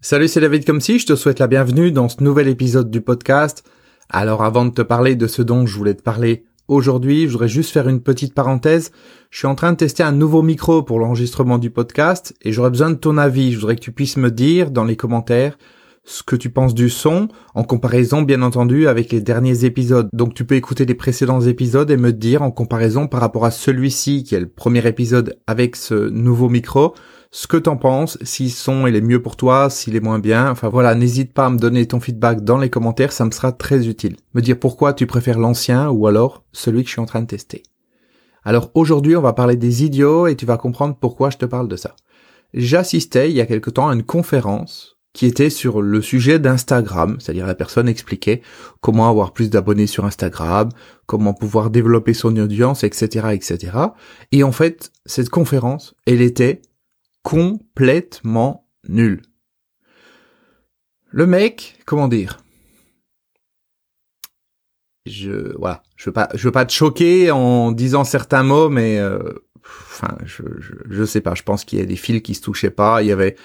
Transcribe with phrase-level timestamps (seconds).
[0.00, 3.00] Salut, c'est David comme si je te souhaite la bienvenue dans ce nouvel épisode du
[3.00, 3.68] podcast.
[4.08, 7.48] Alors avant de te parler de ce dont je voulais te parler aujourd'hui, je voudrais
[7.48, 8.92] juste faire une petite parenthèse.
[9.30, 12.70] Je suis en train de tester un nouveau micro pour l'enregistrement du podcast et j'aurais
[12.70, 13.50] besoin de ton avis.
[13.50, 15.58] Je voudrais que tu puisses me dire dans les commentaires
[16.08, 20.08] ce que tu penses du son en comparaison bien entendu avec les derniers épisodes.
[20.14, 23.50] Donc tu peux écouter les précédents épisodes et me dire en comparaison par rapport à
[23.50, 26.94] celui-ci qui est le premier épisode avec ce nouveau micro
[27.30, 30.50] ce que t'en penses, si son il est mieux pour toi, s'il est moins bien.
[30.50, 33.52] Enfin voilà, n'hésite pas à me donner ton feedback dans les commentaires, ça me sera
[33.52, 34.16] très utile.
[34.32, 37.26] Me dire pourquoi tu préfères l'ancien ou alors celui que je suis en train de
[37.26, 37.62] tester.
[38.44, 41.68] Alors aujourd'hui, on va parler des idiots et tu vas comprendre pourquoi je te parle
[41.68, 41.94] de ça.
[42.54, 47.16] J'assistais il y a quelque temps à une conférence qui était sur le sujet d'Instagram,
[47.18, 48.42] c'est-à-dire la personne expliquait
[48.80, 50.68] comment avoir plus d'abonnés sur Instagram,
[51.06, 53.72] comment pouvoir développer son audience, etc., etc.
[54.32, 56.62] Et en fait, cette conférence, elle était
[57.22, 59.22] complètement nul.
[61.10, 62.38] Le mec, comment dire?
[65.06, 68.98] Je voilà, je veux pas, je veux pas te choquer en disant certains mots, mais
[68.98, 69.18] euh,
[69.64, 71.34] enfin, je, je, je sais pas.
[71.34, 73.02] Je pense qu'il y a des fils qui se touchaient pas.
[73.02, 73.36] Il y avait,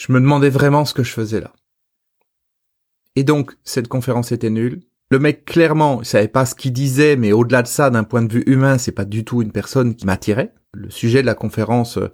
[0.00, 1.52] je me demandais vraiment ce que je faisais là.
[3.16, 4.80] Et donc cette conférence était nulle.
[5.10, 8.22] Le mec clairement, il savait pas ce qu'il disait, mais au-delà de ça, d'un point
[8.22, 10.54] de vue humain, c'est pas du tout une personne qui m'attirait.
[10.72, 12.08] Le sujet de la conférence euh,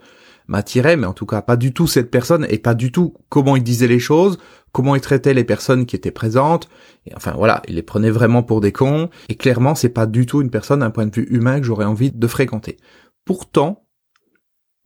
[0.48, 3.54] m'attirait, mais en tout cas pas du tout cette personne et pas du tout comment
[3.54, 4.38] il disait les choses,
[4.72, 6.68] comment il traitait les personnes qui étaient présentes.
[7.06, 9.10] Et enfin voilà, il les prenait vraiment pour des cons.
[9.28, 11.84] Et clairement, c'est pas du tout une personne d'un point de vue humain que j'aurais
[11.84, 12.78] envie de fréquenter.
[13.24, 13.86] Pourtant,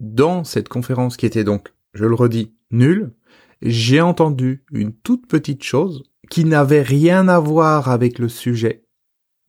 [0.01, 3.15] dans cette conférence qui était donc, je le redis, nulle,
[3.63, 8.85] j'ai entendu une toute petite chose qui n'avait rien à voir avec le sujet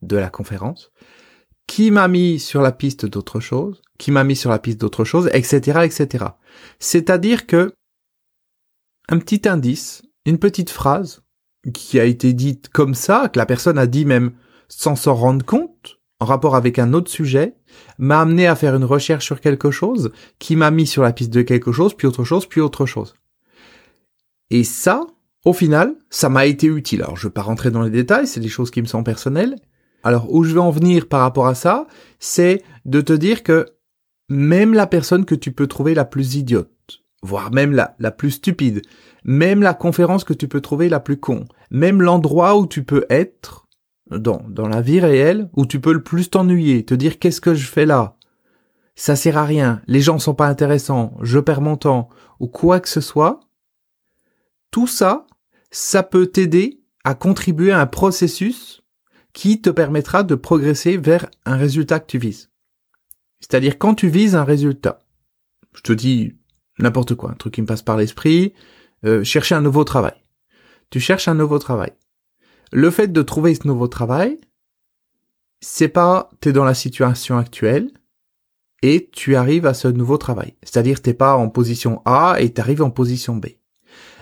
[0.01, 0.91] de la conférence,
[1.67, 5.05] qui m'a mis sur la piste d'autre chose, qui m'a mis sur la piste d'autre
[5.05, 6.25] chose, etc., etc.
[6.79, 7.73] C'est-à-dire que
[9.09, 11.23] un petit indice, une petite phrase
[11.73, 14.33] qui a été dite comme ça, que la personne a dit même
[14.67, 17.55] sans s'en rendre compte, en rapport avec un autre sujet,
[17.97, 21.33] m'a amené à faire une recherche sur quelque chose, qui m'a mis sur la piste
[21.33, 23.15] de quelque chose, puis autre chose, puis autre chose.
[24.51, 25.01] Et ça,
[25.45, 27.01] au final, ça m'a été utile.
[27.01, 29.55] Alors je vais pas rentrer dans les détails, c'est des choses qui me sont personnelles,
[30.03, 31.87] alors où je vais en venir par rapport à ça,
[32.19, 33.65] c'est de te dire que
[34.29, 36.69] même la personne que tu peux trouver la plus idiote,
[37.23, 38.83] voire même la, la plus stupide,
[39.23, 43.07] même la conférence que tu peux trouver la plus con, même l'endroit où tu peux
[43.09, 43.67] être
[44.11, 47.67] dans, la vie réelle, où tu peux le plus t'ennuyer, te dire qu'est-ce que je
[47.67, 48.17] fais là,
[48.95, 52.79] ça sert à rien, les gens sont pas intéressants, je perds mon temps, ou quoi
[52.79, 53.39] que ce soit,
[54.69, 55.25] tout ça,
[55.71, 58.83] ça peut t'aider à contribuer à un processus
[59.33, 62.49] qui te permettra de progresser vers un résultat que tu vises.
[63.39, 64.99] C'est-à-dire quand tu vises un résultat,
[65.73, 66.35] je te dis
[66.79, 68.53] n'importe quoi, un truc qui me passe par l'esprit,
[69.05, 70.13] euh, chercher un nouveau travail.
[70.89, 71.93] Tu cherches un nouveau travail.
[72.71, 74.39] Le fait de trouver ce nouveau travail,
[75.59, 77.91] c'est pas t'es dans la situation actuelle
[78.81, 80.55] et tu arrives à ce nouveau travail.
[80.63, 83.47] C'est-à-dire t'es pas en position A et t'arrives en position B.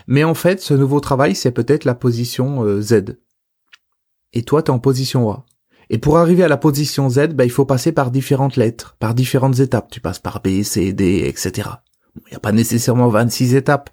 [0.06, 3.16] Mais en fait, ce nouveau travail, c'est peut-être la position euh, Z
[4.32, 5.46] et toi t'es en position A.
[5.88, 9.14] Et pour arriver à la position Z, ben, il faut passer par différentes lettres, par
[9.14, 9.90] différentes étapes.
[9.90, 11.68] Tu passes par B, C, D, etc.
[12.16, 13.90] Il n'y a pas nécessairement 26 étapes,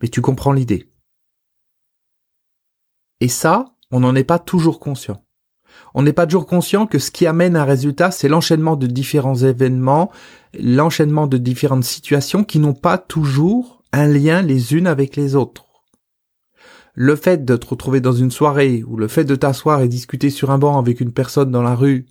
[0.00, 0.90] mais tu comprends l'idée.
[3.20, 5.22] Et ça, on n'en est pas toujours conscient.
[5.94, 9.36] On n'est pas toujours conscient que ce qui amène un résultat, c'est l'enchaînement de différents
[9.36, 10.10] événements,
[10.58, 15.64] l'enchaînement de différentes situations qui n'ont pas toujours un lien les unes avec les autres
[16.94, 20.30] le fait de te retrouver dans une soirée ou le fait de t'asseoir et discuter
[20.30, 22.06] sur un banc avec une personne dans la rue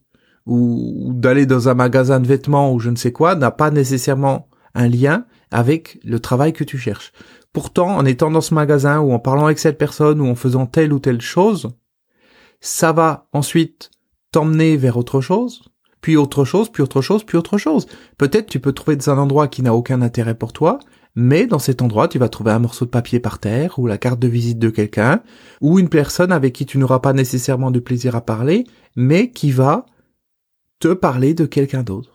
[0.46, 4.50] ou, d'aller dans un magasin de vêtements ou je ne sais quoi n'a pas nécessairement
[4.76, 7.14] un lien avec le travail que tu cherches.
[7.54, 10.66] Pourtant, en étant dans ce magasin ou en parlant avec cette personne ou en faisant
[10.66, 11.70] telle ou telle chose,
[12.60, 13.92] ça va ensuite
[14.32, 15.64] t'emmener vers autre chose,
[16.02, 17.88] puis autre chose, puis autre chose, puis autre chose.
[18.18, 20.80] Peut-être tu peux trouver dans un endroit qui n'a aucun intérêt pour toi,
[21.16, 24.00] mais dans cet endroit, tu vas trouver un morceau de papier par terre, ou la
[24.00, 25.22] carte de visite de quelqu'un,
[25.62, 28.66] ou une personne avec qui tu n'auras pas nécessairement de plaisir à parler,
[28.96, 29.86] mais qui va
[30.80, 32.13] te parler de quelqu'un d'autre.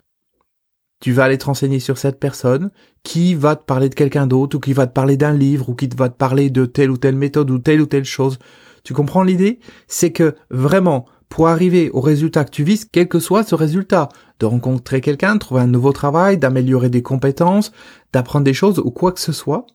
[1.00, 2.71] Tu vas aller te renseigner sur cette personne,
[3.03, 5.75] qui va te parler de quelqu'un d'autre, ou qui va te parler d'un livre, ou
[5.75, 8.39] qui va te parler de telle ou telle méthode, ou telle ou telle chose.
[8.83, 9.61] Tu comprends l'idée?
[9.87, 14.09] C'est que vraiment, pour arriver au résultat que tu vises, quel que soit ce résultat,
[14.41, 17.73] de rencontrer quelqu'un, de trouver un nouveau travail, d'améliorer des compétences,
[18.12, 19.67] d'apprendre des choses ou quoi que ce soit,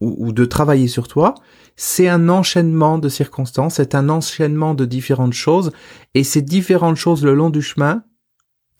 [0.00, 1.34] ou, de travailler sur toi,
[1.76, 5.72] c'est un enchaînement de circonstances, c'est un enchaînement de différentes choses,
[6.14, 8.02] et ces différentes choses le long du chemin,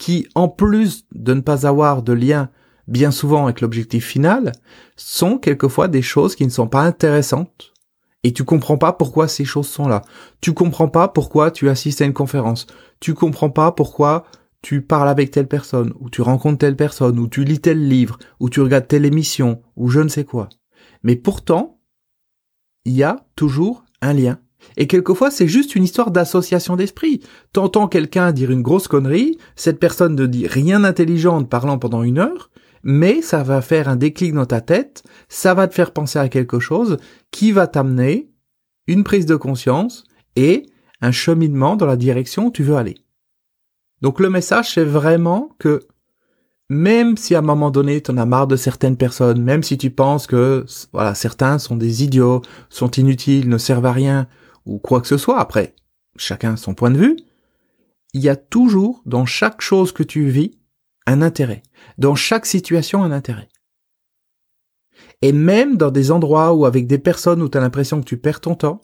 [0.00, 2.49] qui, en plus de ne pas avoir de lien
[2.88, 4.52] bien souvent avec l'objectif final,
[4.97, 7.73] sont quelquefois des choses qui ne sont pas intéressantes
[8.25, 10.02] et tu comprends pas pourquoi ces choses sont là.
[10.41, 12.67] Tu comprends pas pourquoi tu assistes à une conférence.
[12.99, 14.25] Tu comprends pas pourquoi
[14.62, 18.19] tu parles avec telle personne, ou tu rencontres telle personne, ou tu lis tel livre,
[18.41, 20.49] ou tu regardes telle émission, ou je ne sais quoi.
[21.02, 21.79] Mais pourtant,
[22.85, 24.38] il y a toujours un lien.
[24.76, 27.20] Et quelquefois, c'est juste une histoire d'association d'esprit.
[27.52, 32.02] T'entends quelqu'un dire une grosse connerie, cette personne ne dit rien d'intelligent en parlant pendant
[32.02, 32.50] une heure,
[32.82, 36.28] mais ça va faire un déclic dans ta tête, ça va te faire penser à
[36.28, 36.96] quelque chose
[37.30, 38.30] qui va t'amener
[38.86, 40.04] une prise de conscience
[40.36, 40.66] et
[41.00, 42.96] un cheminement dans la direction où tu veux aller.
[44.02, 45.80] Donc le message, c'est vraiment que
[46.70, 49.76] même si à un moment donné, tu en as marre de certaines personnes, même si
[49.76, 54.28] tu penses que voilà, certains sont des idiots, sont inutiles, ne servent à rien,
[54.66, 55.74] ou quoi que ce soit, après,
[56.16, 57.16] chacun son point de vue,
[58.12, 60.52] il y a toujours, dans chaque chose que tu vis,
[61.06, 61.62] un intérêt.
[61.98, 63.48] Dans chaque situation, un intérêt.
[65.22, 68.16] Et même dans des endroits où avec des personnes où tu as l'impression que tu
[68.16, 68.80] perds ton temps,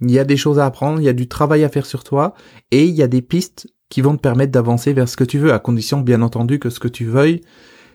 [0.00, 2.04] il y a des choses à apprendre, il y a du travail à faire sur
[2.04, 2.34] toi,
[2.70, 5.38] et il y a des pistes qui vont te permettre d'avancer vers ce que tu
[5.38, 7.40] veux, à condition bien entendu que ce que tu veuilles,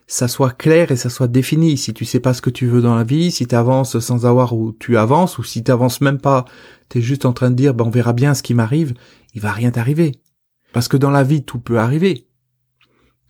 [0.07, 1.77] ça soit clair et ça soit défini.
[1.77, 4.25] Si tu sais pas ce que tu veux dans la vie, si tu avances sans
[4.25, 6.45] avoir où tu avances, ou si tu avances même pas,
[6.89, 8.93] tu es juste en train de dire, ben on verra bien ce qui m'arrive,
[9.33, 10.13] il va rien t'arriver.
[10.73, 12.27] Parce que dans la vie, tout peut arriver.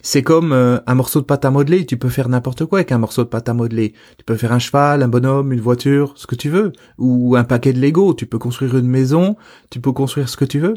[0.05, 2.91] C'est comme euh, un morceau de pâte à modeler, tu peux faire n'importe quoi avec
[2.91, 3.93] un morceau de pâte à modeler.
[4.17, 6.73] Tu peux faire un cheval, un bonhomme, une voiture, ce que tu veux.
[6.97, 9.37] Ou un paquet de Lego, tu peux construire une maison,
[9.69, 10.73] tu peux construire ce que tu veux.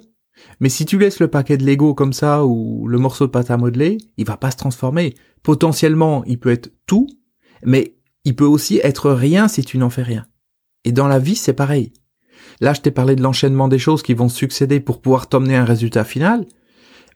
[0.60, 3.50] Mais si tu laisses le paquet de Lego comme ça ou le morceau de pâte
[3.50, 5.14] à modeler, il va pas se transformer.
[5.42, 7.06] Potentiellement, il peut être tout,
[7.64, 10.26] mais il peut aussi être rien si tu n'en fais rien.
[10.84, 11.92] Et dans la vie, c'est pareil.
[12.60, 15.64] Là, je t'ai parlé de l'enchaînement des choses qui vont succéder pour pouvoir t'emmener un
[15.64, 16.46] résultat final.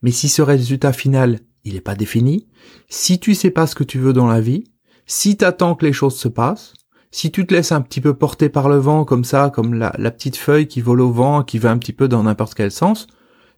[0.02, 2.49] Mais si ce résultat final il n'est pas défini.
[2.88, 4.64] Si tu sais pas ce que tu veux dans la vie,
[5.06, 6.75] si t'attends que les choses se passent,
[7.10, 9.90] si tu te laisses un petit peu porter par le vent comme ça, comme la,
[10.10, 13.08] petite feuille qui vole au vent, qui va un petit peu dans n'importe quel sens,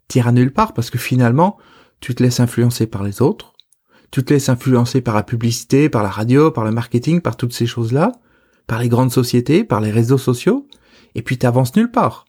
[0.09, 1.59] t'iras nulle part parce que finalement,
[2.01, 3.53] tu te laisses influencer par les autres,
[4.11, 7.53] tu te laisses influencer par la publicité, par la radio, par le marketing, par toutes
[7.53, 8.13] ces choses-là,
[8.67, 10.67] par les grandes sociétés, par les réseaux sociaux,
[11.15, 12.25] et puis t'avances nulle part.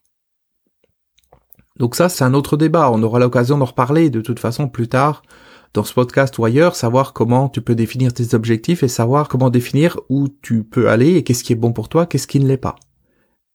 [1.77, 2.91] Donc ça, c'est un autre débat.
[2.91, 5.23] On aura l'occasion d'en reparler de toute façon plus tard
[5.73, 9.49] dans ce podcast ou ailleurs, savoir comment tu peux définir tes objectifs et savoir comment
[9.49, 12.47] définir où tu peux aller et qu'est-ce qui est bon pour toi, qu'est-ce qui ne
[12.47, 12.75] l'est pas.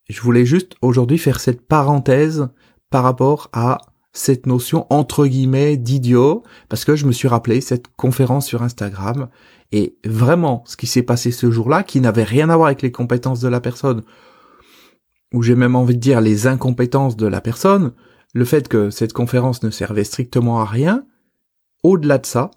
[0.09, 2.49] Je voulais juste aujourd'hui faire cette parenthèse
[2.89, 3.77] par rapport à
[4.11, 9.29] cette notion entre guillemets d'idiot parce que je me suis rappelé cette conférence sur Instagram
[9.71, 12.91] et vraiment ce qui s'est passé ce jour-là qui n'avait rien à voir avec les
[12.91, 14.01] compétences de la personne
[15.33, 17.91] ou j'ai même envie de dire les incompétences de la personne,
[18.33, 21.05] le fait que cette conférence ne servait strictement à rien,
[21.83, 22.51] au-delà de ça,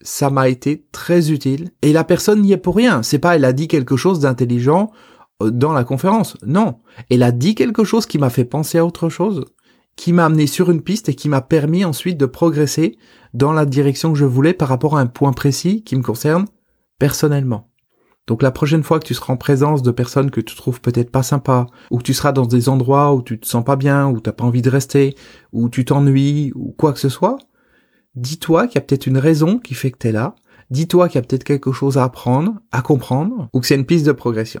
[0.00, 1.70] ça m'a été très utile.
[1.82, 3.02] Et la personne n'y est pour rien.
[3.02, 4.90] C'est pas elle a dit quelque chose d'intelligent
[5.42, 6.36] euh, dans la conférence.
[6.46, 6.78] Non.
[7.10, 9.44] Elle a dit quelque chose qui m'a fait penser à autre chose,
[9.96, 12.96] qui m'a amené sur une piste et qui m'a permis ensuite de progresser
[13.34, 16.46] dans la direction que je voulais par rapport à un point précis qui me concerne
[16.98, 17.68] personnellement.
[18.28, 21.10] Donc la prochaine fois que tu seras en présence de personnes que tu trouves peut-être
[21.10, 24.06] pas sympas, ou que tu seras dans des endroits où tu te sens pas bien,
[24.06, 25.16] où t'as pas envie de rester,
[25.52, 27.38] où tu t'ennuies, ou quoi que ce soit,
[28.14, 30.34] dis-toi qu'il y a peut-être une raison qui fait que t'es là,
[30.70, 33.86] dis-toi qu'il y a peut-être quelque chose à apprendre, à comprendre, ou que c'est une
[33.86, 34.60] piste de progression.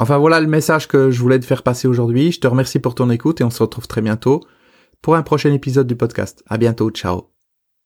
[0.00, 2.32] Enfin voilà le message que je voulais te faire passer aujourd'hui.
[2.32, 4.40] Je te remercie pour ton écoute et on se retrouve très bientôt
[5.02, 6.42] pour un prochain épisode du podcast.
[6.46, 7.37] À bientôt, ciao.